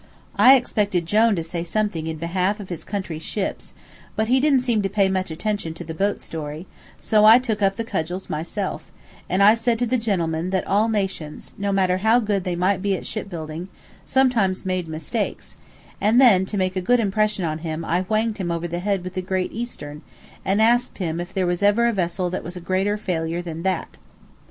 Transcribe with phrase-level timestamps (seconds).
[0.35, 3.71] I expected Jone to say something in behalf of his country's ships,
[4.15, 6.65] but he didn't seem to pay much attention to the boat story,
[6.99, 8.91] so I took up the cudgels myself,
[9.29, 12.81] and I said to the gentleman that all nations, no matter how good they might
[12.81, 13.69] be at ship building,
[14.03, 15.55] sometimes made mistakes,
[16.01, 19.03] and then to make a good impression on him I whanged him over the head
[19.03, 20.01] with the "Great Eastern,"
[20.43, 23.61] and asked him if there ever was a vessel that was a greater failure than
[23.61, 23.97] that.